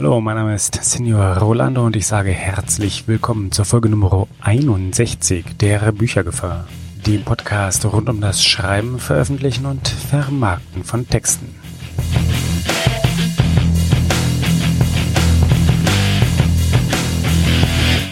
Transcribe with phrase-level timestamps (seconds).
[0.00, 5.56] Hallo, mein Name ist Senior Rolando und ich sage herzlich willkommen zur Folge Nummer 61
[5.60, 6.68] der Büchergefahr,
[7.04, 11.52] dem Podcast rund um das Schreiben, Veröffentlichen und Vermarkten von Texten.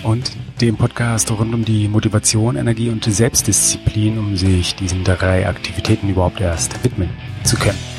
[0.03, 6.09] Und dem Podcast rund um die Motivation, Energie und Selbstdisziplin, um sich diesen drei Aktivitäten
[6.09, 7.11] überhaupt erst widmen
[7.45, 7.96] zu können.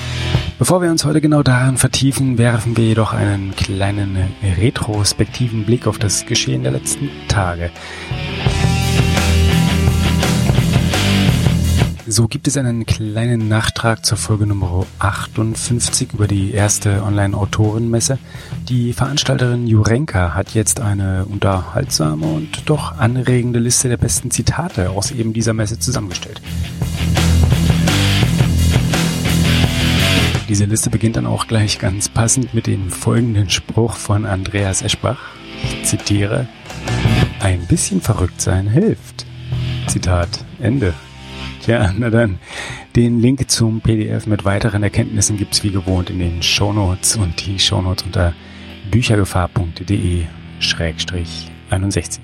[0.60, 4.18] Bevor wir uns heute genau daran vertiefen, werfen wir jedoch einen kleinen
[4.60, 7.70] retrospektiven Blick auf das Geschehen der letzten Tage.
[12.08, 18.18] So gibt es einen kleinen Nachtrag zur Folge Nummer 58 über die erste Online-Autorenmesse.
[18.68, 25.12] Die Veranstalterin Jurenka hat jetzt eine unterhaltsame und doch anregende Liste der besten Zitate aus
[25.12, 26.42] eben dieser Messe zusammengestellt.
[30.50, 35.20] Diese Liste beginnt dann auch gleich ganz passend mit dem folgenden Spruch von Andreas Eschbach.
[35.64, 36.48] Ich zitiere,
[37.42, 39.26] ein bisschen verrückt sein hilft.
[39.88, 40.94] Zitat Ende.
[41.64, 42.40] Tja, na dann.
[42.96, 47.60] Den Link zum PDF mit weiteren Erkenntnissen gibt's wie gewohnt in den Shownotes und die
[47.60, 48.34] Shownotes unter
[48.90, 50.26] büchergefahr.de
[51.70, 52.22] 61.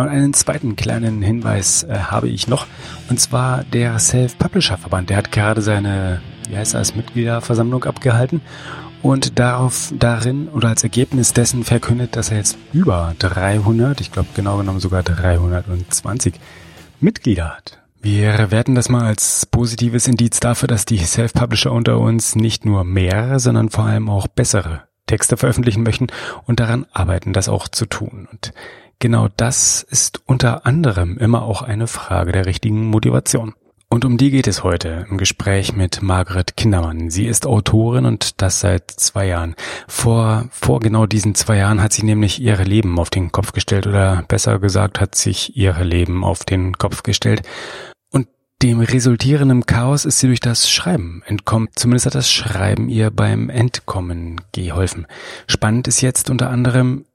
[0.00, 2.66] Ja, und einen zweiten kleinen Hinweis äh, habe ich noch.
[3.10, 5.10] Und zwar der Self-Publisher-Verband.
[5.10, 8.40] Der hat gerade seine, wie heißt das, Mitgliederversammlung abgehalten
[9.02, 14.30] und darauf, darin oder als Ergebnis dessen verkündet, dass er jetzt über 300, ich glaube
[14.34, 16.32] genau genommen sogar 320
[17.00, 17.78] Mitglieder hat.
[18.00, 22.84] Wir werten das mal als positives Indiz dafür, dass die Self-Publisher unter uns nicht nur
[22.84, 26.06] mehr, sondern vor allem auch bessere Texte veröffentlichen möchten
[26.46, 28.26] und daran arbeiten, das auch zu tun.
[28.32, 28.54] Und
[29.02, 33.54] Genau das ist unter anderem immer auch eine Frage der richtigen Motivation.
[33.88, 37.08] Und um die geht es heute im Gespräch mit Margret Kindermann.
[37.08, 39.56] Sie ist Autorin und das seit zwei Jahren.
[39.88, 43.86] Vor, vor genau diesen zwei Jahren hat sie nämlich ihr Leben auf den Kopf gestellt
[43.86, 47.40] oder besser gesagt hat sich ihr Leben auf den Kopf gestellt.
[48.10, 48.28] Und
[48.62, 51.70] dem resultierenden Chaos ist sie durch das Schreiben entkommen.
[51.74, 55.06] Zumindest hat das Schreiben ihr beim Entkommen geholfen.
[55.46, 57.06] Spannend ist jetzt unter anderem,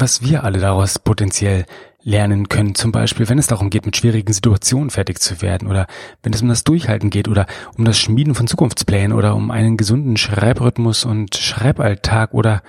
[0.00, 1.64] was wir alle daraus potenziell
[2.02, 2.74] lernen können.
[2.74, 5.86] Zum Beispiel, wenn es darum geht, mit schwierigen Situationen fertig zu werden oder
[6.22, 9.76] wenn es um das Durchhalten geht oder um das Schmieden von Zukunftsplänen oder um einen
[9.76, 12.62] gesunden Schreibrhythmus und Schreiballtag oder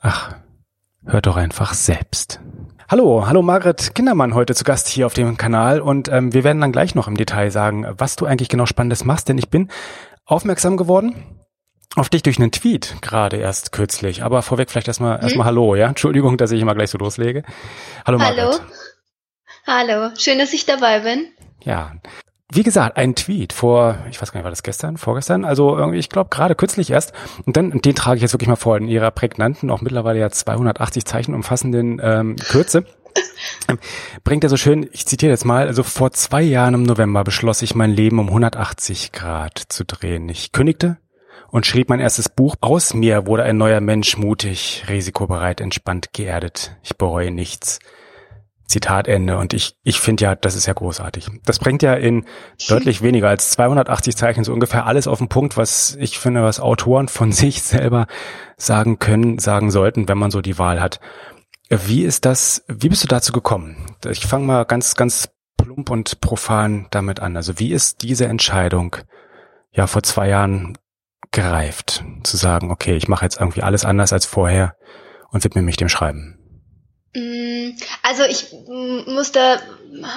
[0.00, 0.34] ach,
[1.04, 2.40] hört doch einfach selbst.
[2.88, 6.60] Hallo, hallo Margret Kindermann heute zu Gast hier auf dem Kanal und ähm, wir werden
[6.60, 9.68] dann gleich noch im Detail sagen, was du eigentlich genau Spannendes machst, denn ich bin
[10.24, 11.14] aufmerksam geworden
[11.96, 14.22] auf dich durch einen Tweet gerade erst kürzlich.
[14.22, 15.22] Aber vorweg vielleicht erstmal hm?
[15.24, 15.88] erstmal Hallo, ja?
[15.88, 17.42] Entschuldigung, dass ich immer gleich so loslege.
[18.06, 18.54] Hallo, Hallo.
[19.66, 21.28] Hallo, schön, dass ich dabei bin.
[21.64, 21.92] Ja.
[22.52, 25.44] Wie gesagt, ein Tweet vor, ich weiß gar nicht, war das gestern, vorgestern?
[25.44, 27.12] Also irgendwie, ich glaube gerade kürzlich erst.
[27.46, 30.30] Und dann, den trage ich jetzt wirklich mal vor in ihrer prägnanten, auch mittlerweile ja
[30.30, 32.86] 280 Zeichen umfassenden ähm, Kürze.
[34.24, 37.62] Bringt er so schön, ich zitiere jetzt mal, also vor zwei Jahren im November beschloss
[37.62, 40.28] ich mein Leben um 180 Grad zu drehen.
[40.28, 40.98] Ich kündigte,
[41.48, 42.56] und schrieb mein erstes Buch.
[42.60, 46.76] Aus mir wurde ein neuer Mensch mutig, risikobereit, entspannt, geerdet.
[46.82, 47.78] Ich bereue nichts.
[48.70, 49.36] Zitat Ende.
[49.36, 51.26] Und ich, ich finde ja, das ist ja großartig.
[51.44, 52.24] Das bringt ja in
[52.68, 56.60] deutlich weniger als 280 Zeichen so ungefähr alles auf den Punkt, was ich finde, was
[56.60, 58.06] Autoren von sich selber
[58.56, 61.00] sagen können, sagen sollten, wenn man so die Wahl hat.
[61.68, 63.76] Wie ist das, wie bist du dazu gekommen?
[64.08, 67.36] Ich fange mal ganz, ganz plump und profan damit an.
[67.36, 68.96] Also wie ist diese Entscheidung
[69.72, 70.78] ja vor zwei Jahren
[71.32, 74.76] gereift, zu sagen, okay, ich mache jetzt irgendwie alles anders als vorher
[75.30, 76.36] und widme mich dem Schreiben?
[77.14, 77.70] Mm,
[78.02, 78.52] also ich
[79.06, 79.60] musste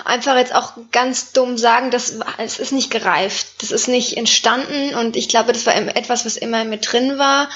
[0.06, 4.96] einfach jetzt auch ganz dumm sagen, dass es ist nicht gereift, das ist nicht entstanden
[4.96, 7.50] und ich glaube, das war etwas, was immer mit drin war.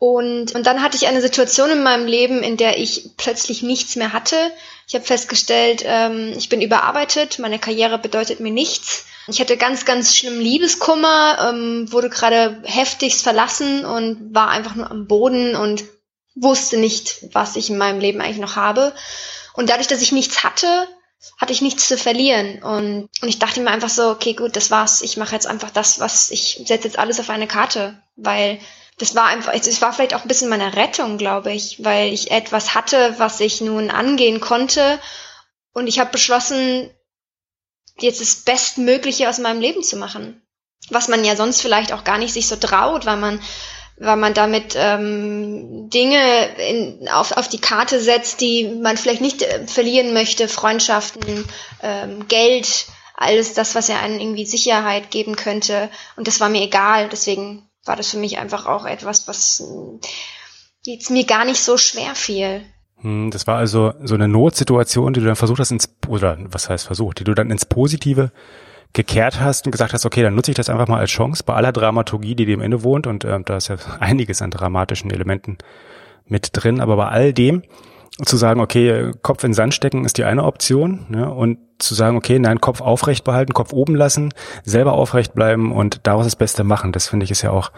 [0.00, 3.96] Und, und dann hatte ich eine Situation in meinem Leben, in der ich plötzlich nichts
[3.96, 4.36] mehr hatte.
[4.86, 9.06] Ich habe festgestellt, ähm, ich bin überarbeitet, meine Karriere bedeutet mir nichts.
[9.28, 14.90] Ich hatte ganz, ganz schlimm Liebeskummer, ähm, wurde gerade heftigst verlassen und war einfach nur
[14.90, 15.84] am Boden und
[16.34, 18.94] wusste nicht, was ich in meinem Leben eigentlich noch habe.
[19.54, 20.88] Und dadurch, dass ich nichts hatte,
[21.36, 22.62] hatte ich nichts zu verlieren.
[22.62, 25.02] Und, und ich dachte mir einfach so, okay, gut, das war's.
[25.02, 28.60] Ich mache jetzt einfach das, was ich setze jetzt alles auf eine Karte, weil
[28.98, 32.30] das war einfach, es war vielleicht auch ein bisschen meine Rettung, glaube ich, weil ich
[32.30, 34.98] etwas hatte, was ich nun angehen konnte.
[35.72, 36.90] Und ich habe beschlossen,
[38.00, 40.42] jetzt das Bestmögliche aus meinem Leben zu machen.
[40.90, 43.40] Was man ja sonst vielleicht auch gar nicht sich so traut, weil man
[44.00, 49.42] weil man damit ähm, Dinge in, auf, auf die Karte setzt, die man vielleicht nicht
[49.42, 51.44] äh, verlieren möchte, Freundschaften,
[51.82, 55.90] ähm, Geld, alles das, was ja einen irgendwie Sicherheit geben könnte.
[56.16, 57.08] Und das war mir egal.
[57.08, 59.64] Deswegen war das für mich einfach auch etwas, was
[60.84, 62.64] jetzt mir gar nicht so schwer fiel.
[63.00, 66.68] Hm, das war also so eine Notsituation, die du dann versucht hast ins, oder was
[66.68, 68.30] heißt versucht, die du dann ins Positive
[68.92, 71.54] gekehrt hast und gesagt hast, okay, dann nutze ich das einfach mal als Chance bei
[71.54, 73.06] aller Dramaturgie, die dem inne wohnt.
[73.06, 75.58] Und äh, da ist ja einiges an dramatischen Elementen
[76.26, 77.62] mit drin, aber bei all dem
[78.24, 82.16] zu sagen, okay, Kopf in Sand stecken ist die eine Option ne, und zu sagen,
[82.16, 84.34] okay, nein, Kopf aufrecht behalten, Kopf oben lassen,
[84.64, 87.70] selber aufrecht bleiben und daraus das Beste machen, das finde ich ist ja auch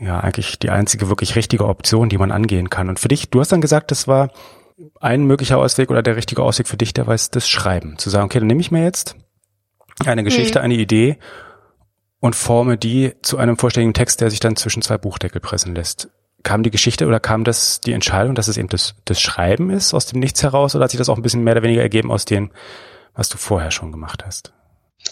[0.00, 2.88] ja eigentlich die einzige wirklich richtige Option, die man angehen kann.
[2.88, 4.30] Und für dich, du hast dann gesagt, das war
[5.00, 7.98] ein möglicher Ausweg oder der richtige Ausweg für dich, der war das Schreiben.
[7.98, 9.16] Zu sagen, okay, dann nehme ich mir jetzt
[10.04, 10.64] eine Geschichte, mhm.
[10.64, 11.18] eine Idee
[12.20, 16.08] und forme die zu einem vollständigen Text, der sich dann zwischen zwei Buchdeckel pressen lässt.
[16.42, 19.94] Kam die Geschichte oder kam das die Entscheidung, dass es eben das, das Schreiben ist
[19.94, 22.12] aus dem Nichts heraus oder hat sich das auch ein bisschen mehr oder weniger ergeben
[22.12, 22.50] aus dem,
[23.14, 24.52] was du vorher schon gemacht hast?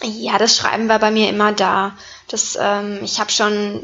[0.03, 1.93] Ja, das Schreiben war bei mir immer da.
[2.29, 3.81] Das, ähm, ich habe schon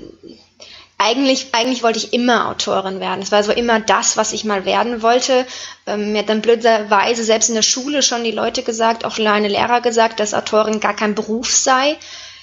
[1.00, 3.22] eigentlich, eigentlich wollte ich immer Autorin werden.
[3.22, 5.46] Es war so immer das, was ich mal werden wollte.
[5.86, 9.48] Ähm, mir hat dann blöderweise selbst in der Schule schon die Leute gesagt, auch kleine
[9.48, 11.96] Lehrer gesagt, dass Autorin gar kein Beruf sei.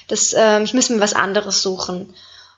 [0.07, 2.15] Das, ähm, ich müsste mir was anderes suchen.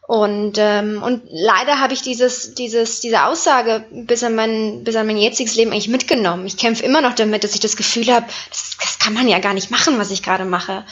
[0.07, 5.06] Und, ähm, und leider habe ich dieses, dieses, diese Aussage bis an, mein, bis an
[5.06, 6.45] mein jetziges Leben eigentlich mitgenommen.
[6.45, 9.40] Ich kämpfe immer noch damit, dass ich das Gefühl habe, das, das kann man ja
[9.40, 10.86] gar nicht machen, was ich gerade mache.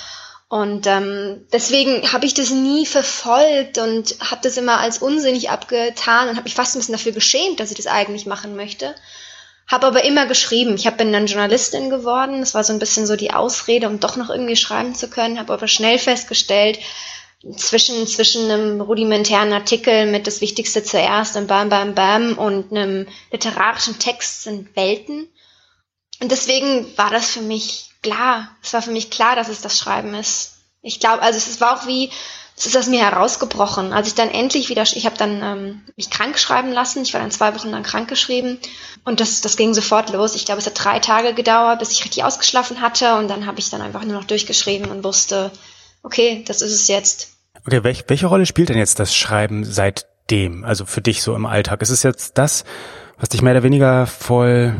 [0.49, 6.29] Und ähm, deswegen habe ich das nie verfolgt und habe das immer als unsinnig abgetan
[6.29, 8.95] und habe mich fast ein bisschen dafür geschämt, dass ich das eigentlich machen möchte.
[9.67, 10.75] Habe aber immer geschrieben.
[10.75, 12.39] Ich hab, bin dann Journalistin geworden.
[12.39, 15.37] Das war so ein bisschen so die Ausrede, um doch noch irgendwie schreiben zu können.
[15.37, 16.79] Habe aber schnell festgestellt,
[17.55, 23.07] zwischen, zwischen einem rudimentären Artikel mit das Wichtigste zuerst und Bam, Bam, Bam und einem
[23.31, 25.27] literarischen Text sind Welten.
[26.19, 28.49] Und deswegen war das für mich klar.
[28.61, 30.55] Es war für mich klar, dass es das Schreiben ist.
[30.81, 32.09] Ich glaube, also es war auch wie,
[32.57, 33.93] es ist aus mir herausgebrochen.
[33.93, 37.03] Als ich dann endlich wieder, ich habe dann ähm, mich krank schreiben lassen.
[37.03, 38.57] Ich war dann zwei Wochen lang krank geschrieben
[39.03, 40.35] und das, das ging sofort los.
[40.35, 43.59] Ich glaube, es hat drei Tage gedauert, bis ich richtig ausgeschlafen hatte und dann habe
[43.59, 45.51] ich dann einfach nur noch durchgeschrieben und wusste,
[46.01, 47.33] okay, das ist es jetzt.
[47.65, 50.63] Okay, welch, welche Rolle spielt denn jetzt das Schreiben seitdem?
[50.63, 51.81] Also für dich so im Alltag?
[51.81, 52.65] Ist es jetzt das,
[53.19, 54.75] was dich mehr oder weniger voll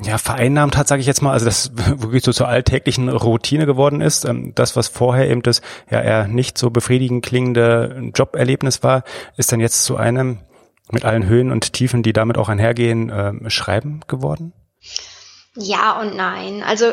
[0.00, 4.00] ja, vereinnahmt hat, sage ich jetzt mal, also das wirklich so zur alltäglichen Routine geworden
[4.00, 4.24] ist.
[4.24, 5.60] Ähm, das, was vorher eben das
[5.90, 9.04] ja eher nicht so befriedigend klingende Joberlebnis war,
[9.36, 10.38] ist dann jetzt zu einem
[10.90, 14.52] mit allen Höhen und Tiefen, die damit auch einhergehen, äh, Schreiben geworden?
[15.54, 16.62] Ja und nein.
[16.62, 16.92] Also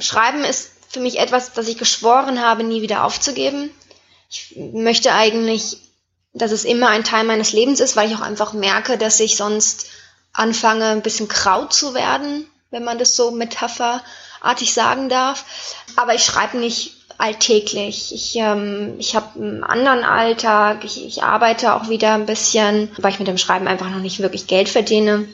[0.00, 3.70] Schreiben ist für mich etwas, das ich geschworen habe, nie wieder aufzugeben.
[4.30, 5.76] Ich möchte eigentlich,
[6.32, 9.36] dass es immer ein Teil meines Lebens ist, weil ich auch einfach merke, dass ich
[9.36, 9.86] sonst
[10.32, 15.44] anfange, ein bisschen grau zu werden, wenn man das so metapherartig sagen darf.
[15.96, 18.14] Aber ich schreibe nicht alltäglich.
[18.14, 20.84] Ich, ähm, ich habe einen anderen Alltag.
[20.84, 24.20] Ich, ich arbeite auch wieder ein bisschen, weil ich mit dem Schreiben einfach noch nicht
[24.20, 25.28] wirklich Geld verdiene.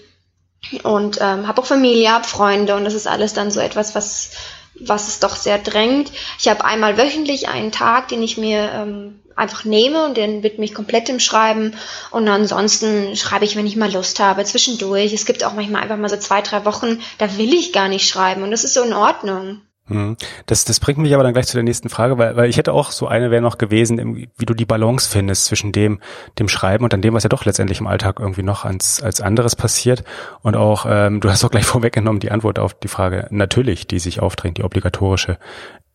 [0.82, 4.30] Und ähm, habe auch Familie, habe Freunde und das ist alles dann so etwas, was
[4.80, 6.10] was es doch sehr drängt.
[6.38, 10.64] Ich habe einmal wöchentlich einen Tag, den ich mir ähm, einfach nehme und den widme
[10.64, 11.74] ich komplett im Schreiben.
[12.10, 15.12] Und ansonsten schreibe ich, wenn ich mal Lust habe, zwischendurch.
[15.12, 18.08] Es gibt auch manchmal einfach mal so zwei, drei Wochen, da will ich gar nicht
[18.08, 19.60] schreiben und das ist so in Ordnung.
[19.86, 20.16] Hm.
[20.46, 22.72] Das, das bringt mich aber dann gleich zu der nächsten Frage, weil, weil ich hätte
[22.72, 26.00] auch so eine wäre noch gewesen, wie du die Balance findest zwischen dem,
[26.38, 29.20] dem Schreiben und dann dem, was ja doch letztendlich im Alltag irgendwie noch als, als
[29.20, 30.02] anderes passiert.
[30.40, 33.98] Und auch, ähm, du hast auch gleich vorweggenommen die Antwort auf die Frage, natürlich, die
[33.98, 35.38] sich aufdrängt, die obligatorische.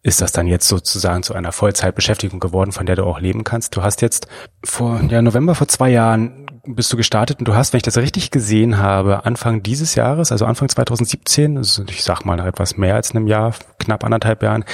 [0.01, 3.75] Ist das dann jetzt sozusagen zu einer Vollzeitbeschäftigung geworden, von der du auch leben kannst?
[3.75, 4.27] Du hast jetzt
[4.63, 7.98] vor, ja, November vor zwei Jahren bist du gestartet und du hast, wenn ich das
[7.98, 12.78] richtig gesehen habe, Anfang dieses Jahres, also Anfang 2017, also ich sag mal nach etwas
[12.78, 14.66] mehr als einem Jahr, knapp anderthalb Jahren,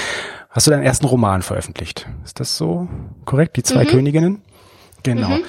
[0.50, 2.08] hast du deinen ersten Roman veröffentlicht.
[2.24, 2.88] Ist das so
[3.26, 3.58] korrekt?
[3.58, 3.90] Die zwei mhm.
[3.90, 4.42] Königinnen?
[5.04, 5.30] Genau.
[5.30, 5.44] Mhm.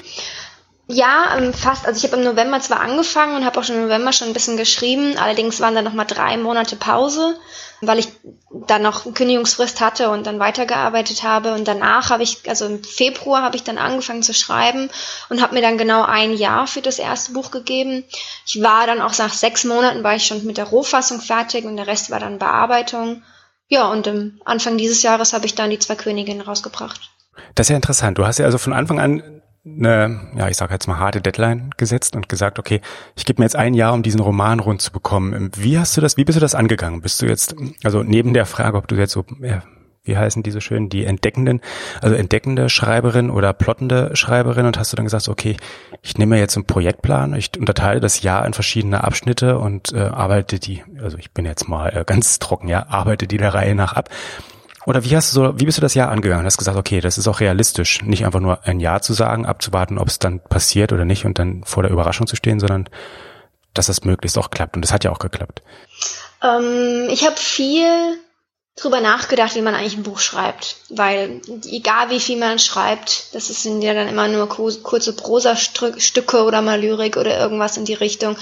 [0.88, 1.84] Ja, ähm, fast.
[1.84, 4.32] Also ich habe im November zwar angefangen und habe auch schon im November schon ein
[4.32, 5.16] bisschen geschrieben.
[5.18, 7.36] Allerdings waren da noch mal drei Monate Pause,
[7.80, 8.08] weil ich
[8.68, 11.54] dann noch eine Kündigungsfrist hatte und dann weitergearbeitet habe.
[11.54, 14.88] Und danach habe ich, also im Februar habe ich dann angefangen zu schreiben
[15.28, 18.04] und habe mir dann genau ein Jahr für das erste Buch gegeben.
[18.46, 21.76] Ich war dann auch nach sechs Monaten war ich schon mit der Rohfassung fertig und
[21.76, 23.24] der Rest war dann Bearbeitung.
[23.66, 27.10] Ja, und im Anfang dieses Jahres habe ich dann die zwei Königinnen rausgebracht.
[27.56, 28.18] Das ist ja interessant.
[28.18, 29.35] Du hast ja also von Anfang an
[29.66, 32.80] eine, ja, ich sage jetzt mal harte Deadline gesetzt und gesagt, okay,
[33.16, 35.50] ich gebe mir jetzt ein Jahr, um diesen Roman rund zu bekommen.
[35.56, 37.00] Wie hast du das, wie bist du das angegangen?
[37.00, 39.24] Bist du jetzt, also neben der Frage, ob du jetzt so,
[40.04, 41.60] wie heißen diese schön, die entdeckenden,
[42.00, 45.56] also entdeckende Schreiberin oder plottende Schreiberin und hast du dann gesagt, okay,
[46.00, 50.60] ich nehme jetzt einen Projektplan, ich unterteile das Jahr in verschiedene Abschnitte und äh, arbeite
[50.60, 53.94] die, also ich bin jetzt mal äh, ganz trocken, ja, arbeite die der Reihe nach
[53.94, 54.08] ab
[54.86, 56.44] Oder wie hast du so, wie bist du das Jahr angegangen?
[56.44, 59.44] Du hast gesagt, okay, das ist auch realistisch, nicht einfach nur ein Ja zu sagen,
[59.44, 62.88] abzuwarten, ob es dann passiert oder nicht und dann vor der Überraschung zu stehen, sondern
[63.74, 64.76] dass das möglichst auch klappt.
[64.76, 65.60] Und das hat ja auch geklappt.
[66.42, 68.18] Ähm, ich habe viel
[68.76, 70.76] drüber nachgedacht, wie man eigentlich ein Buch schreibt.
[70.90, 76.62] Weil egal wie viel man schreibt, das sind ja dann immer nur kurze Prosastücke oder
[76.62, 78.36] mal Lyrik oder irgendwas in die Richtung.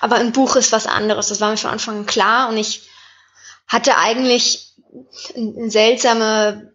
[0.00, 1.28] Aber ein Buch ist was anderes.
[1.28, 2.88] Das war mir von Anfang an klar und ich
[3.68, 4.73] hatte eigentlich
[5.36, 6.72] ein, seltsame,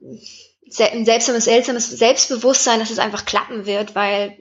[0.79, 4.37] ein seltsames, seltsames Selbstbewusstsein, dass es einfach klappen wird, weil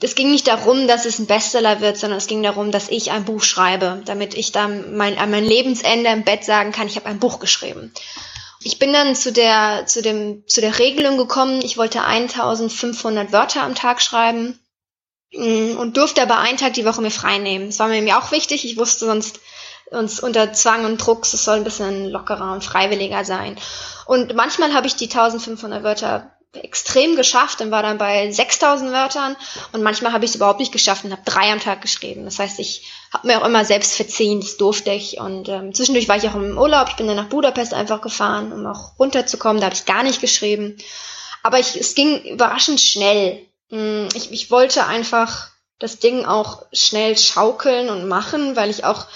[0.00, 3.10] es ging nicht darum, dass es ein Bestseller wird, sondern es ging darum, dass ich
[3.10, 6.96] ein Buch schreibe, damit ich dann mein, an mein Lebensende im Bett sagen kann, ich
[6.96, 7.92] habe ein Buch geschrieben.
[8.62, 13.62] Ich bin dann zu der, zu dem, zu der Regelung gekommen, ich wollte 1500 Wörter
[13.62, 14.58] am Tag schreiben
[15.32, 17.66] mm, und durfte aber einen Tag die Woche mir frei nehmen.
[17.66, 18.64] Das war mir auch wichtig.
[18.64, 19.40] Ich wusste sonst,
[19.90, 23.56] uns unter Zwang und Druck, es soll ein bisschen lockerer und freiwilliger sein.
[24.06, 29.36] Und manchmal habe ich die 1500 Wörter extrem geschafft und war dann bei 6000 Wörtern
[29.72, 32.24] und manchmal habe ich es überhaupt nicht geschafft und habe drei am Tag geschrieben.
[32.24, 36.08] Das heißt, ich habe mir auch immer selbst verziehen, das durfte ich und ähm, zwischendurch
[36.08, 36.88] war ich auch im Urlaub.
[36.88, 39.60] Ich bin dann nach Budapest einfach gefahren, um auch runterzukommen.
[39.60, 40.78] Da habe ich gar nicht geschrieben.
[41.42, 43.46] Aber ich, es ging überraschend schnell.
[43.70, 49.06] Hm, ich, ich wollte einfach das Ding auch schnell schaukeln und machen, weil ich auch,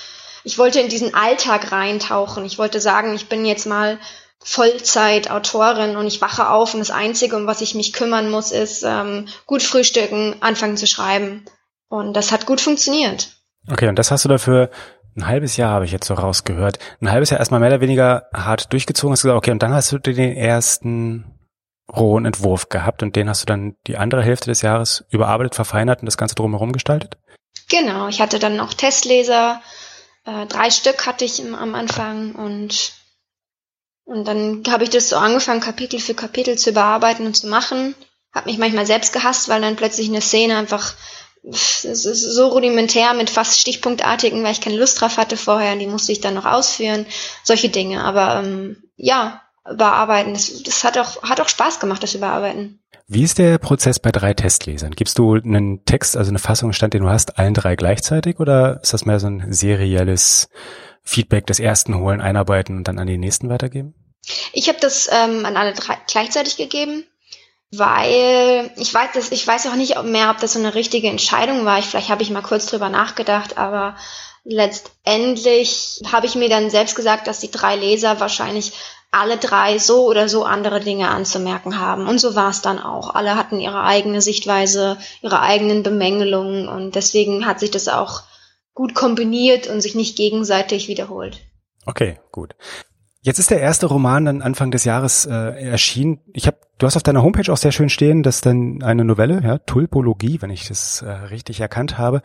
[0.44, 2.44] ich wollte in diesen Alltag reintauchen.
[2.44, 3.98] Ich wollte sagen, ich bin jetzt mal
[4.44, 8.82] Vollzeit-Autorin und ich wache auf und das Einzige, um was ich mich kümmern muss, ist
[8.82, 11.44] ähm, gut frühstücken, anfangen zu schreiben.
[11.88, 13.36] Und das hat gut funktioniert.
[13.70, 14.70] Okay, und das hast du dafür
[15.16, 18.28] ein halbes Jahr, habe ich jetzt so rausgehört, ein halbes Jahr erstmal mehr oder weniger
[18.32, 21.38] hart durchgezogen, hast gesagt, okay, und dann hast du den ersten
[21.94, 26.00] rohen Entwurf gehabt und den hast du dann die andere Hälfte des Jahres überarbeitet, verfeinert
[26.00, 27.18] und das Ganze drumherum gestaltet?
[27.68, 29.60] Genau, ich hatte dann noch Testleser,
[30.24, 32.92] äh, drei Stück hatte ich im, am Anfang und
[34.04, 37.94] und dann habe ich das so angefangen, Kapitel für Kapitel zu überarbeiten und zu machen.
[38.32, 40.94] Hab mich manchmal selbst gehasst, weil dann plötzlich eine Szene einfach
[41.44, 46.12] so rudimentär mit fast stichpunktartigen, weil ich keine Lust drauf hatte vorher und die musste
[46.12, 47.06] ich dann noch ausführen.
[47.42, 48.04] Solche Dinge.
[48.04, 52.81] Aber ähm, ja, überarbeiten, das, das hat auch hat auch Spaß gemacht, das Überarbeiten.
[53.14, 54.92] Wie ist der Prozess bei drei Testlesern?
[54.92, 58.94] Gibst du einen Text, also eine Fassungsstand, den du hast, allen drei gleichzeitig oder ist
[58.94, 60.48] das mehr so ein serielles
[61.02, 63.92] Feedback des ersten holen, einarbeiten und dann an die nächsten weitergeben?
[64.54, 67.04] Ich habe das ähm, an alle drei gleichzeitig gegeben,
[67.70, 71.66] weil ich weiß, dass, ich weiß auch nicht mehr, ob das so eine richtige Entscheidung
[71.66, 71.80] war.
[71.80, 73.94] Ich, vielleicht habe ich mal kurz drüber nachgedacht, aber
[74.44, 78.72] letztendlich habe ich mir dann selbst gesagt, dass die drei Leser wahrscheinlich
[79.12, 82.08] alle drei so oder so andere Dinge anzumerken haben.
[82.08, 83.14] Und so war es dann auch.
[83.14, 88.22] Alle hatten ihre eigene Sichtweise, ihre eigenen Bemängelungen und deswegen hat sich das auch
[88.74, 91.40] gut kombiniert und sich nicht gegenseitig wiederholt.
[91.84, 92.56] Okay, gut.
[93.20, 96.20] Jetzt ist der erste Roman dann Anfang des Jahres äh, erschienen.
[96.32, 99.40] Ich habe, du hast auf deiner Homepage auch sehr schön stehen, dass dann eine Novelle,
[99.44, 102.22] ja, Tulpologie, wenn ich das äh, richtig erkannt habe,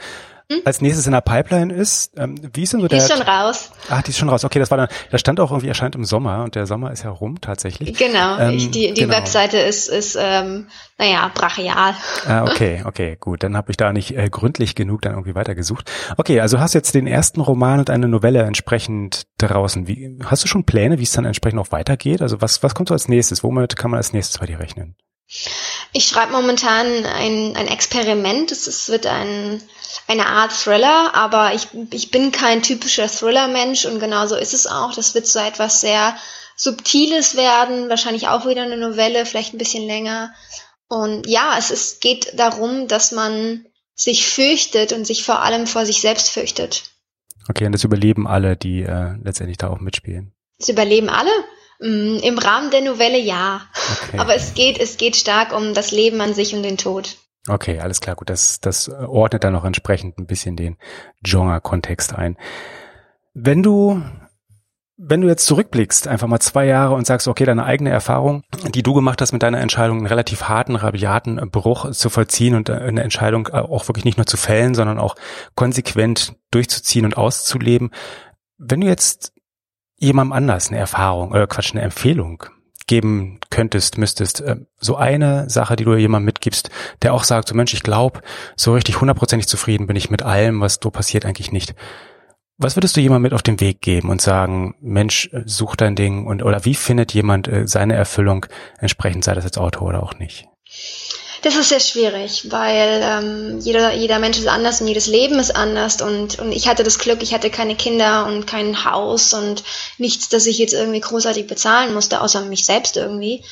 [0.51, 0.61] hm?
[0.63, 2.13] als nächstes in der Pipeline ist.
[2.17, 2.99] Ähm, wie ist denn so der?
[2.99, 3.71] Die ist schon raus.
[3.89, 4.45] Ach, die ist schon raus.
[4.45, 7.03] Okay, das war dann, da stand auch irgendwie erscheint im Sommer und der Sommer ist
[7.03, 7.97] ja rum tatsächlich.
[7.97, 9.15] Genau, ähm, ich, die, die genau.
[9.15, 11.93] Webseite ist, ist ähm, naja, brachial.
[12.25, 13.43] Ah, okay, okay, gut.
[13.43, 15.91] Dann habe ich da nicht äh, gründlich genug dann irgendwie weitergesucht.
[16.15, 19.87] Okay, also hast jetzt den ersten Roman und eine Novelle entsprechend draußen.
[19.87, 22.21] Wie, hast du schon Pläne, wie es dann entsprechend auch weitergeht?
[22.21, 23.43] Also was, was kommt so als nächstes?
[23.43, 24.95] Womit kann man als nächstes bei dir rechnen?
[25.93, 28.51] Ich schreibe momentan ein, ein Experiment.
[28.51, 29.61] Es, es wird ein,
[30.07, 34.93] eine Art Thriller, aber ich, ich bin kein typischer Thriller-Mensch und genauso ist es auch.
[34.93, 36.15] Das wird so etwas sehr
[36.55, 40.33] Subtiles werden, wahrscheinlich auch wieder eine Novelle, vielleicht ein bisschen länger.
[40.87, 45.85] Und ja, es ist, geht darum, dass man sich fürchtet und sich vor allem vor
[45.85, 46.91] sich selbst fürchtet.
[47.49, 50.33] Okay, und das überleben alle, die äh, letztendlich da auch mitspielen.
[50.59, 51.31] Das überleben alle?
[51.79, 53.61] Mm, Im Rahmen der Novelle ja.
[54.07, 54.17] Okay.
[54.17, 57.17] Aber es geht, es geht stark um das Leben an sich und den Tod.
[57.47, 58.29] Okay, alles klar, gut.
[58.29, 60.77] Das, das ordnet dann auch entsprechend ein bisschen den
[61.23, 62.37] Genre-Kontext ein.
[63.33, 64.03] Wenn du,
[64.97, 68.43] wenn du jetzt zurückblickst, einfach mal zwei Jahre und sagst, okay, deine eigene Erfahrung,
[68.73, 72.69] die du gemacht hast mit deiner Entscheidung, einen relativ harten, rabiaten Bruch zu vollziehen und
[72.69, 75.15] eine Entscheidung auch wirklich nicht nur zu fällen, sondern auch
[75.55, 77.91] konsequent durchzuziehen und auszuleben.
[78.57, 79.33] Wenn du jetzt
[79.97, 82.43] jemandem anders eine Erfahrung, oder Quatsch, eine Empfehlung
[82.87, 86.69] geben könntest, müsstest, äh, so eine Sache, die du jemandem mitgibst,
[87.01, 88.21] der auch sagt, so Mensch, ich glaube,
[88.55, 91.75] so richtig hundertprozentig zufrieden bin ich mit allem, was so passiert, eigentlich nicht.
[92.57, 95.95] Was würdest du jemandem mit auf den Weg geben und sagen, Mensch, äh, such dein
[95.95, 98.45] Ding und oder wie findet jemand äh, seine Erfüllung
[98.79, 100.47] entsprechend, sei das als Autor oder auch nicht?
[101.47, 105.55] Das ist sehr schwierig, weil ähm, jeder, jeder Mensch ist anders und jedes Leben ist
[105.55, 106.01] anders.
[106.01, 109.63] Und, und ich hatte das Glück, ich hatte keine Kinder und kein Haus und
[109.97, 113.45] nichts, das ich jetzt irgendwie großartig bezahlen musste, außer mich selbst irgendwie.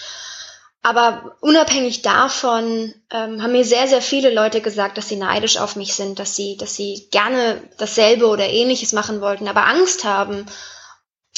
[0.81, 5.77] Aber unabhängig davon ähm, haben mir sehr, sehr viele Leute gesagt, dass sie neidisch auf
[5.77, 10.47] mich sind, dass sie, dass sie gerne dasselbe oder ähnliches machen wollten, aber Angst haben.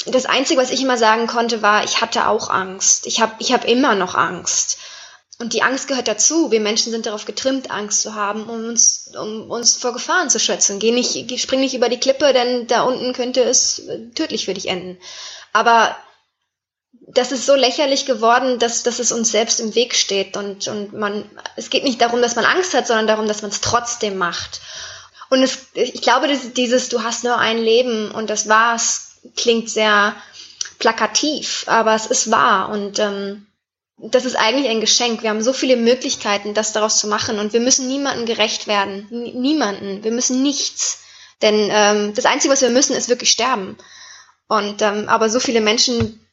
[0.06, 3.06] Das Einzige, was ich immer sagen konnte, war, ich hatte auch Angst.
[3.06, 4.78] Ich habe ich hab immer noch Angst.
[5.40, 6.50] Und die Angst gehört dazu.
[6.50, 10.40] Wir Menschen sind darauf getrimmt, Angst zu haben, um uns, um uns vor Gefahren zu
[10.40, 10.80] schützen.
[10.80, 14.54] Geh nicht, spring nicht über die Klippe, denn da unten könnte es äh, tödlich für
[14.54, 14.98] dich enden.
[15.52, 15.96] Aber
[16.92, 20.36] das ist so lächerlich geworden, dass, dass es uns selbst im Weg steht.
[20.36, 23.52] Und, und man, es geht nicht darum, dass man Angst hat, sondern darum, dass man
[23.52, 24.60] es trotzdem macht.
[25.30, 30.16] Und es, ich glaube, dieses, du hast nur ein Leben und das war's, klingt sehr
[30.78, 32.70] plakativ, aber es ist wahr.
[32.70, 33.47] Und ähm,
[33.98, 35.22] das ist eigentlich ein Geschenk.
[35.22, 39.08] Wir haben so viele Möglichkeiten, das daraus zu machen und wir müssen niemandem gerecht werden.
[39.10, 40.04] N niemanden.
[40.04, 41.00] Wir müssen nichts.
[41.42, 43.76] Denn ähm, das Einzige, was wir müssen, ist wirklich sterben.
[44.46, 46.24] Und ähm, aber so viele Menschen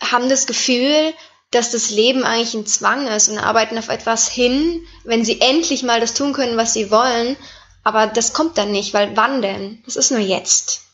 [0.00, 1.12] haben das Gefühl,
[1.50, 5.82] dass das Leben eigentlich ein Zwang ist und arbeiten auf etwas hin, wenn sie endlich
[5.82, 7.36] mal das tun können, was sie wollen.
[7.82, 9.82] Aber das kommt dann nicht, weil wann denn?
[9.84, 10.89] Das ist nur jetzt.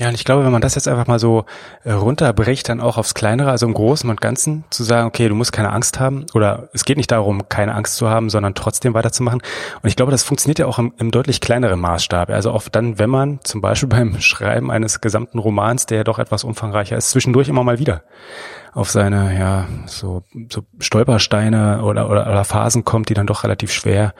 [0.00, 1.44] Ja, und ich glaube, wenn man das jetzt einfach mal so
[1.84, 5.36] äh, runterbricht, dann auch aufs Kleinere, also im Großen und Ganzen, zu sagen, okay, du
[5.36, 8.92] musst keine Angst haben oder es geht nicht darum, keine Angst zu haben, sondern trotzdem
[8.92, 9.40] weiterzumachen.
[9.82, 12.30] Und ich glaube, das funktioniert ja auch im, im deutlich kleineren Maßstab.
[12.30, 16.18] Also auch dann, wenn man zum Beispiel beim Schreiben eines gesamten Romans, der ja doch
[16.18, 18.02] etwas umfangreicher ist, zwischendurch immer mal wieder
[18.72, 23.72] auf seine, ja, so, so Stolpersteine oder, oder, oder Phasen kommt, die dann doch relativ
[23.72, 24.12] schwer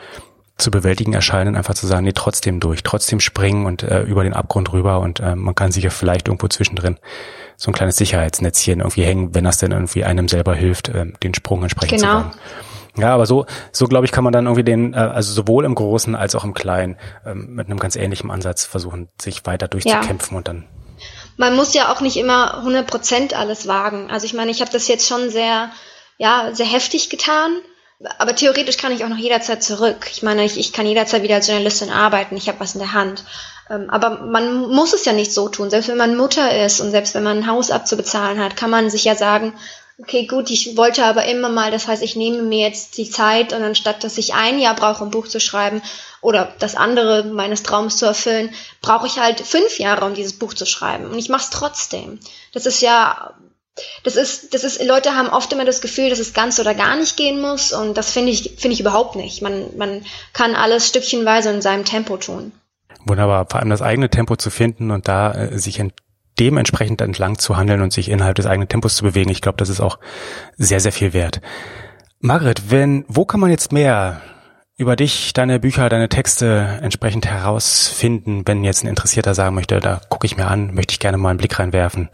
[0.57, 4.35] zu bewältigen erscheinen, einfach zu sagen, nee, trotzdem durch, trotzdem springen und äh, über den
[4.35, 6.99] Abgrund rüber und äh, man kann sich ja vielleicht irgendwo zwischendrin
[7.57, 11.35] so ein kleines Sicherheitsnetzchen irgendwie hängen, wenn das denn irgendwie einem selber hilft, äh, den
[11.35, 12.21] Sprung entsprechend genau.
[12.21, 12.39] zu machen.
[12.97, 15.75] Ja, aber so, so glaube ich, kann man dann irgendwie den, äh, also sowohl im
[15.75, 16.97] Großen als auch im Kleinen
[17.27, 20.39] ähm, mit einem ganz ähnlichen Ansatz versuchen, sich weiter durchzukämpfen ja.
[20.39, 20.65] und dann.
[21.37, 24.09] Man muss ja auch nicht immer 100 Prozent alles wagen.
[24.09, 25.71] Also ich meine, ich habe das jetzt schon sehr,
[26.19, 27.57] ja, sehr heftig getan
[28.19, 30.09] aber theoretisch kann ich auch noch jederzeit zurück.
[30.11, 32.93] Ich meine, ich, ich kann jederzeit wieder als Journalistin arbeiten, ich habe was in der
[32.93, 33.25] Hand.
[33.71, 35.71] Ähm, aber man muss es ja nicht so tun.
[35.71, 38.91] Selbst wenn man Mutter ist und selbst wenn man ein Haus abzubezahlen hat, kann man
[38.91, 39.55] sich ja sagen,
[39.99, 43.53] okay, gut, ich wollte aber immer mal, das heißt, ich nehme mir jetzt die Zeit
[43.53, 45.83] und anstatt, dass ich ein Jahr brauche, ein Buch zu schreiben
[46.21, 50.55] oder das andere meines Traums zu erfüllen, brauche ich halt fünf Jahre, um dieses Buch
[50.55, 51.07] zu schreiben.
[51.07, 52.19] Und ich mache es trotzdem.
[52.53, 53.35] Das ist ja
[54.05, 56.97] das ist, das ist, Leute haben oft immer das Gefühl, dass es ganz oder gar
[56.97, 59.43] nicht gehen muss und das finde ich, finde ich überhaupt nicht.
[59.43, 62.53] Man, man kann alles stückchenweise in seinem Tempo tun.
[63.05, 65.95] Wunderbar, vor allem das eigene Tempo zu finden und da äh, sich ent
[66.41, 69.31] dementsprechend entlang zu handeln und sich innerhalb des eigenen Tempos zu bewegen.
[69.31, 70.01] Ich glaube, das ist auch
[70.57, 71.41] sehr, sehr viel wert.
[72.19, 74.21] Margret, wenn, wo kann man jetzt mehr
[74.77, 80.01] über dich, deine Bücher, deine Texte entsprechend herausfinden, wenn jetzt ein Interessierter sagen möchte, da
[80.09, 82.09] gucke ich mir an, möchte ich gerne mal einen Blick reinwerfen?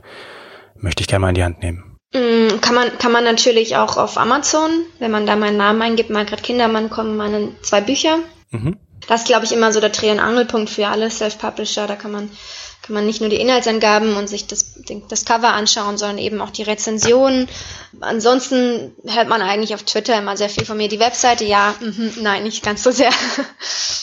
[0.81, 1.99] Möchte ich gerne mal in die Hand nehmen.
[2.13, 6.11] Mm, kann man, kann man natürlich auch auf Amazon, wenn man da meinen Namen eingibt,
[6.11, 8.19] Margret Kindermann, kommen meine zwei Bücher.
[8.51, 8.77] Mhm.
[9.07, 11.87] Das ist, glaube ich, immer so der Dreh- und Angelpunkt für alle Self-Publisher.
[11.87, 12.31] Da kann man,
[12.83, 16.51] kann man nicht nur die Inhaltsangaben und sich das, das Cover anschauen, sondern eben auch
[16.51, 17.49] die Rezensionen.
[18.01, 20.89] Ansonsten hört man eigentlich auf Twitter immer sehr viel von mir.
[20.89, 23.11] Die Webseite, ja, mh, nein, nicht ganz so sehr.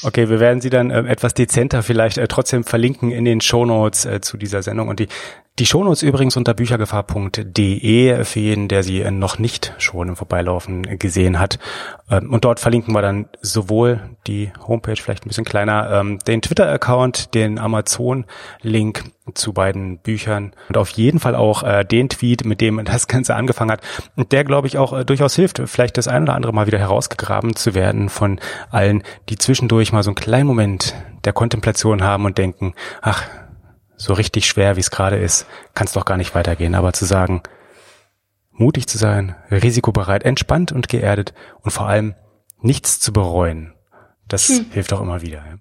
[0.04, 4.06] Okay, wir werden sie dann äh, etwas dezenter vielleicht äh, trotzdem verlinken in den Shownotes
[4.06, 4.90] äh, zu dieser Sendung.
[4.90, 5.08] Und die
[5.60, 11.40] die Shownotes übrigens unter büchergefahr.de für jeden, der sie noch nicht schon im Vorbeilaufen gesehen
[11.40, 11.58] hat.
[12.10, 16.42] Ähm, und dort verlinken wir dann sowohl die Homepage, vielleicht ein bisschen kleiner, ähm, den
[16.42, 22.62] Twitter-Account, den Amazon-Link zu beiden Büchern und auf jeden Fall auch äh, den Tweet, mit
[22.62, 23.82] dem das Ganze angefangen hat
[24.16, 26.80] und der, glaube ich, auch äh, durchaus hilft, vielleicht das ein oder andere Mal wieder
[26.80, 28.40] herausgegraben zu werden von
[28.70, 30.94] allen, die zwischendurch mal so einen kleinen Moment
[31.26, 33.28] der Kontemplation haben und denken, ach,
[33.98, 36.76] so richtig schwer, wie es gerade ist, kann es doch gar nicht weitergehen.
[36.76, 37.42] Aber zu sagen,
[38.52, 42.16] mutig zu sein, risikobereit, entspannt und geerdet und vor allem
[42.62, 43.74] nichts zu bereuen,
[44.28, 44.68] das hm.
[44.72, 45.38] hilft auch immer wieder.
[45.38, 45.58] Ja.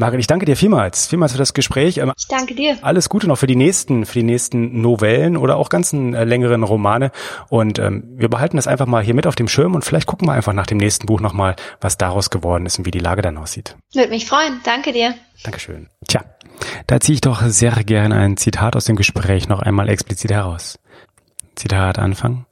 [0.00, 1.98] Margret, ich danke dir vielmals, vielmals für das Gespräch.
[1.98, 2.78] Ähm, ich danke dir.
[2.82, 6.62] Alles Gute noch für die nächsten, für die nächsten Novellen oder auch ganzen äh, längeren
[6.62, 7.10] Romane.
[7.48, 10.28] Und ähm, wir behalten das einfach mal hier mit auf dem Schirm und vielleicht gucken
[10.28, 13.22] wir einfach nach dem nächsten Buch nochmal, was daraus geworden ist und wie die Lage
[13.22, 13.76] dann aussieht.
[13.92, 14.60] Würde mich freuen.
[14.62, 15.14] Danke dir.
[15.42, 15.88] Dankeschön.
[16.06, 16.22] Tja,
[16.86, 20.78] da ziehe ich doch sehr gerne ein Zitat aus dem Gespräch noch einmal explizit heraus.
[21.54, 22.46] Zitat Anfang.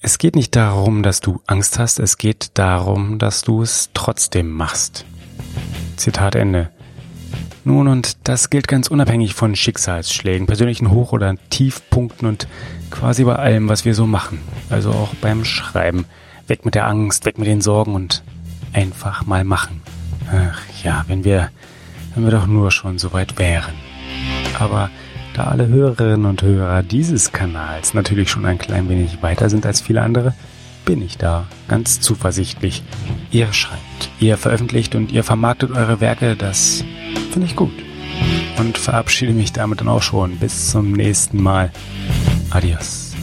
[0.00, 4.50] Es geht nicht darum, dass du Angst hast, es geht darum, dass du es trotzdem
[4.50, 5.04] machst.
[5.96, 6.70] Zitat Ende.
[7.64, 12.48] Nun, und das gilt ganz unabhängig von Schicksalsschlägen, persönlichen Hoch- oder Tiefpunkten und
[12.90, 14.40] quasi bei allem, was wir so machen.
[14.70, 16.06] Also auch beim Schreiben.
[16.50, 18.22] weg mit der Angst, weg mit den Sorgen und
[18.72, 19.82] einfach mal machen.
[20.30, 21.50] Ach ja, wenn wir,
[22.14, 23.74] wenn wir doch nur schon so weit wären.
[24.58, 24.90] Aber
[25.34, 29.80] da alle Hörerinnen und Hörer dieses Kanals natürlich schon ein klein wenig weiter sind als
[29.80, 30.34] viele andere,
[30.84, 32.82] bin ich da ganz zuversichtlich.
[33.30, 36.84] Ihr schreibt, ihr veröffentlicht und ihr vermarktet eure Werke, das
[37.30, 37.72] finde ich gut.
[38.58, 40.36] Und verabschiede mich damit dann auch schon.
[40.38, 41.70] Bis zum nächsten Mal.
[42.50, 43.14] Adios.